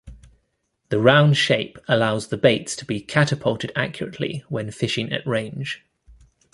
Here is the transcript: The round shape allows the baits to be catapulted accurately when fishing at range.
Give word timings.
The 0.89 0.97
round 0.99 1.37
shape 1.37 1.77
allows 1.87 2.29
the 2.29 2.35
baits 2.37 2.75
to 2.77 2.85
be 2.85 3.01
catapulted 3.01 3.71
accurately 3.75 4.43
when 4.49 4.71
fishing 4.71 5.13
at 5.13 5.27
range. 5.27 5.85